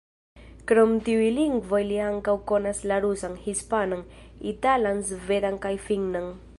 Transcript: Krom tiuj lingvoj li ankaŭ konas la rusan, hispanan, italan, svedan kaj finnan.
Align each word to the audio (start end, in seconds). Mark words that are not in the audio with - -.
Krom 0.69 0.93
tiuj 1.09 1.27
lingvoj 1.35 1.81
li 1.91 1.99
ankaŭ 2.07 2.35
konas 2.53 2.81
la 2.93 2.99
rusan, 3.05 3.37
hispanan, 3.45 4.05
italan, 4.55 5.05
svedan 5.13 5.65
kaj 5.67 5.77
finnan. 5.91 6.33